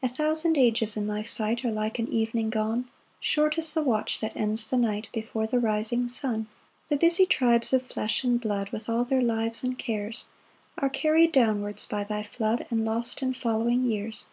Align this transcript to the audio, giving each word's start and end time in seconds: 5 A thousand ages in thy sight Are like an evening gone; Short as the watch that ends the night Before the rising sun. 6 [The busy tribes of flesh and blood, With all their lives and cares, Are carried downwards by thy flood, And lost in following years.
5 0.00 0.10
A 0.10 0.14
thousand 0.14 0.56
ages 0.56 0.96
in 0.96 1.06
thy 1.06 1.22
sight 1.22 1.62
Are 1.62 1.70
like 1.70 1.98
an 1.98 2.08
evening 2.08 2.48
gone; 2.48 2.88
Short 3.20 3.58
as 3.58 3.74
the 3.74 3.82
watch 3.82 4.20
that 4.20 4.34
ends 4.34 4.70
the 4.70 4.78
night 4.78 5.08
Before 5.12 5.46
the 5.46 5.58
rising 5.58 6.08
sun. 6.08 6.46
6 6.88 6.88
[The 6.88 6.96
busy 6.96 7.26
tribes 7.26 7.74
of 7.74 7.82
flesh 7.82 8.24
and 8.24 8.40
blood, 8.40 8.70
With 8.70 8.88
all 8.88 9.04
their 9.04 9.20
lives 9.20 9.62
and 9.62 9.78
cares, 9.78 10.28
Are 10.78 10.88
carried 10.88 11.32
downwards 11.32 11.84
by 11.84 12.04
thy 12.04 12.22
flood, 12.22 12.64
And 12.70 12.86
lost 12.86 13.20
in 13.20 13.34
following 13.34 13.84
years. 13.84 14.28